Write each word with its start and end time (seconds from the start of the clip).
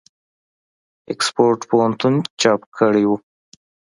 آکسفورډ 1.11 1.59
پوهنتون 1.69 2.15
چاپ 2.41 2.61
کړی 2.77 3.03
وو. 3.07 3.15